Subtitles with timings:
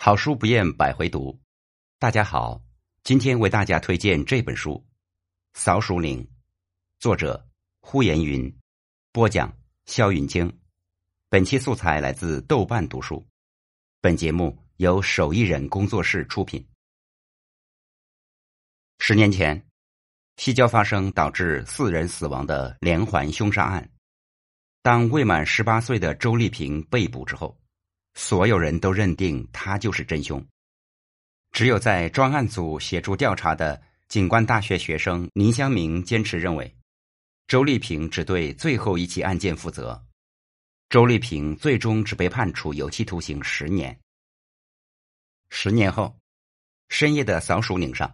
[0.00, 1.36] 好书不厌百回读，
[1.98, 2.62] 大家好，
[3.02, 4.74] 今天为大家推荐这本书
[5.54, 6.22] 《扫鼠岭》，
[7.00, 7.44] 作者
[7.80, 8.56] 呼延云，
[9.10, 9.52] 播讲
[9.86, 10.56] 肖云京。
[11.28, 13.26] 本期素材来自豆瓣读书，
[14.00, 16.64] 本节目由手艺人工作室出品。
[19.00, 19.66] 十年前，
[20.36, 23.90] 西郊发生导致四人死亡的连环凶杀案，
[24.80, 27.60] 当未满十八岁的周丽萍被捕之后。
[28.18, 30.44] 所有人都认定他就是真凶。
[31.52, 36.76] 只有在专案组协助调查的警官大学学生林香明坚持认为，
[37.46, 40.04] 周丽萍只对最后一起案件负责。
[40.88, 43.96] 周丽萍最终只被判处有期徒刑十年。
[45.50, 46.18] 十年后，
[46.88, 48.12] 深夜的扫鼠岭上，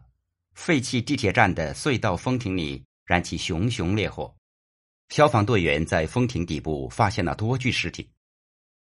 [0.55, 4.37] 废弃地铁站的隧道风亭里燃起熊熊烈火，
[5.09, 8.07] 消防队员在风亭底部发现了多具尸体。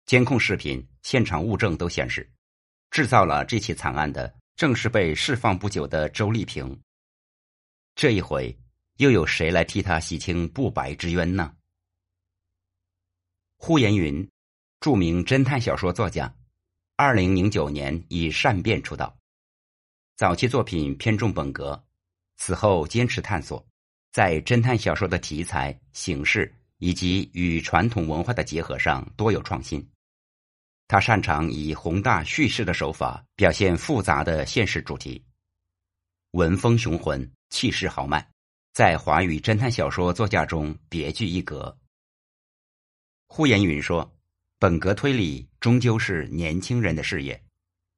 [0.07, 2.31] 监控视频、现场物证都显示，
[2.89, 6.81] 制造了这起惨案的正是被释放不久的周丽萍。
[7.93, 8.57] 这一回，
[8.99, 11.53] 又有谁来替他洗清不白之冤呢？
[13.57, 14.25] 呼延云，
[14.79, 16.33] 著名侦探小说作家，
[16.95, 19.13] 二零零九年以善变出道，
[20.15, 21.85] 早期作品偏重本格，
[22.37, 23.67] 此后坚持探索，
[24.13, 29.85] 在侦探小说的题材、形式以及与传统文化的结合上多有创新。
[30.87, 35.21] 他擅长以宏大叙事的手法表现复杂的现实主题，
[36.31, 38.25] 文风雄浑，气势豪迈，
[38.73, 41.77] 在华语侦探小说作家中别具一格。
[43.27, 44.09] 呼延云说
[44.59, 47.43] ：“本格推理终究是年轻人的事业，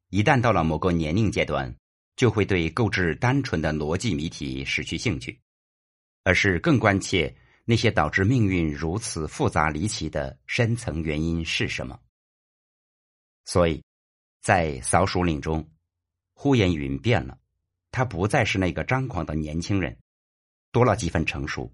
[0.09, 1.71] 一旦到了某个年龄阶段，
[2.15, 5.39] 就会对购置单纯的逻辑谜题失去兴趣，
[6.23, 7.31] 而是更关切
[7.65, 11.95] 那些导致命运如此复杂离奇的深层原因是什么。”
[13.51, 13.83] 所以，
[14.43, 15.67] 在扫鼠岭中，
[16.35, 17.35] 呼延云变了，
[17.89, 19.97] 他不再是那个张狂的年轻人，
[20.71, 21.73] 多了几分成熟。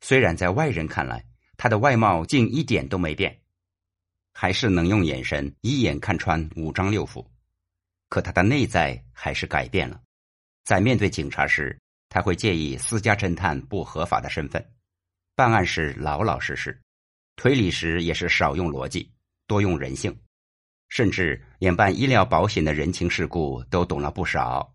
[0.00, 1.24] 虽然在外人看来，
[1.56, 3.40] 他的外貌竟一点都没变，
[4.32, 7.24] 还是能用眼神一眼看穿五脏六腑，
[8.08, 10.02] 可他的内在还是改变了。
[10.64, 14.60] 在面对警察时，他会介意私家侦探不合法的身份；
[15.36, 16.82] 办案时老老实实，
[17.36, 19.12] 推理时也是少用逻辑，
[19.46, 20.12] 多用人性。
[20.94, 24.72] 甚至连办医疗保险的人情世故都懂了不少，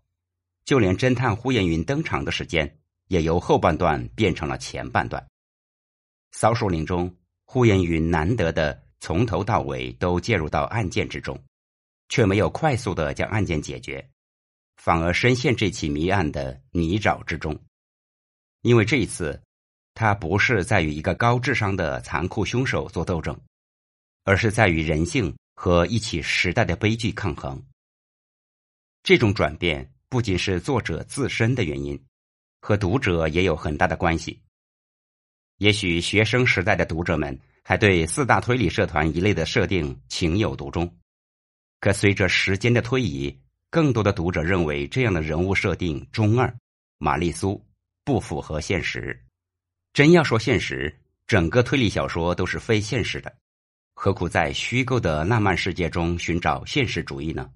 [0.66, 5.26] 就连侦探呼延云登场的时间也由后半段变成了前半段。
[6.32, 7.16] 扫树林中，
[7.46, 11.42] 呼延云难得的从头到尾都介入到案件之中，
[12.10, 14.06] 却没有快速的将案件解决，
[14.76, 17.58] 反而深陷这起谜案的泥沼之中。
[18.60, 19.40] 因为这一次，
[19.94, 23.40] 他不是在与一个高智商的残酷凶手做斗争，
[24.24, 25.34] 而是在与人性。
[25.62, 27.62] 和一起时代的悲剧抗衡。
[29.02, 32.02] 这种转变不仅是作者自身的原因，
[32.62, 34.40] 和读者也有很大的关系。
[35.58, 40.96] 也许学生时代的读者们还对四大推理社团一类的设定情有独钟，
[41.78, 43.38] 可随着时间的推移，
[43.68, 46.56] 更多的读者认为这样的人物设定中二、
[46.96, 47.62] 玛丽苏
[48.02, 49.26] 不符合现实。
[49.92, 53.36] 真要说现实，整个推理小说都是非现实的。
[54.02, 57.50] 何苦在虚构的浪漫世界中寻找现实主义呢？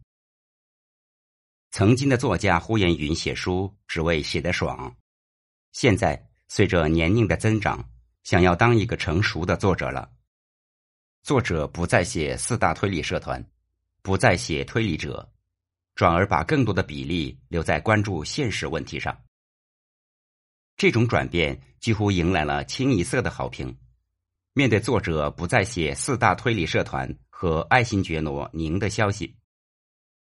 [1.71, 4.95] 曾经的作家呼延云写书只为写得爽，
[5.73, 7.89] 现在随着年龄的增长，
[8.25, 10.11] 想要当一个成熟的作者了。
[11.23, 13.43] 作者不再写四大推理社团，
[14.03, 15.33] 不再写推理者，
[15.95, 19.19] 转而把更多的比例留在关注现实问题上。
[20.77, 23.75] 这种转变几乎迎来了清一色的好评。
[24.57, 29.37] 面对作者不再写四大推理社团和爱新觉罗宁的消息，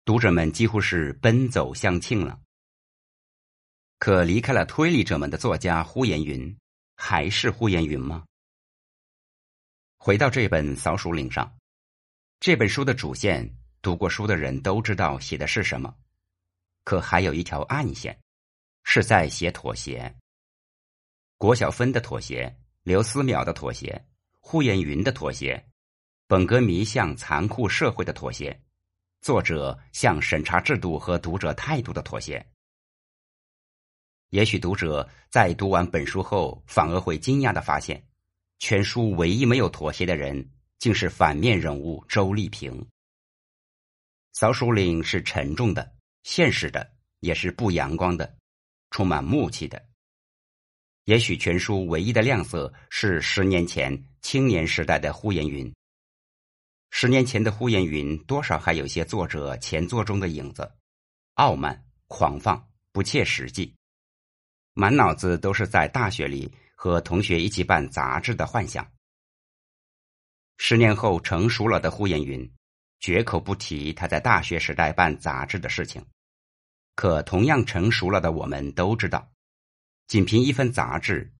[0.04, 2.40] 读者们几乎是奔走相庆了。
[4.00, 6.58] 可离开了推理者们的作家呼延云，
[6.96, 8.24] 还是呼延云吗？
[9.98, 11.56] 回到这本《扫鼠岭》上，
[12.40, 15.94] 这本书的主线，读过书的人都知道写的是什么，
[16.82, 18.20] 可还有一条暗线，
[18.82, 20.12] 是在写妥协。
[21.38, 24.04] 郭小芬的妥协，刘思邈的妥协。
[24.46, 25.64] 呼延云的妥协，
[26.26, 28.62] 本格迷向残酷社会的妥协，
[29.22, 32.46] 作者向审查制度和读者态度的妥协。
[34.28, 38.06] 也许读者在读完本书后，反而会惊讶的发现，
[38.58, 40.46] 全书唯一没有妥协的人，
[40.78, 42.86] 竟是反面人物周丽萍。
[44.34, 48.36] 扫鼠岭是沉重的、现实的，也是不阳光的，
[48.90, 49.82] 充满木气的。
[51.04, 55.70] 也许全书唯一的亮色是十年前青年时代的呼延云。
[56.90, 60.72] 十年前的呼延云，多少还有些作者前作中的影子，
[61.34, 63.74] 傲慢、狂放、不切实际，
[64.72, 68.90] 满脑子都是在大学里和同学一起办杂志的幻想。
[70.56, 72.50] 十年后成熟了的呼延云，
[73.00, 76.02] 绝口不提他在大学时代办杂志的事情。
[76.94, 79.33] 可同样成熟了的我们都知道，
[80.06, 81.32] 仅凭一份杂志，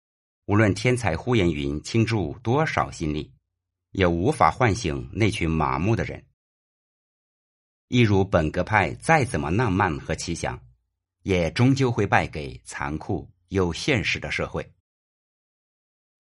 [0.46, 3.32] 无论天才呼延云倾注多少心力。
[3.94, 6.26] 也无法唤醒那群麻木的人。
[7.87, 10.61] 一如本格派再怎么浪漫和奇想，
[11.22, 14.69] 也终究会败给残酷又现实的社会。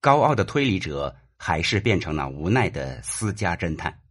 [0.00, 4.03] 高傲的推理者还是变成了无奈的私家侦探。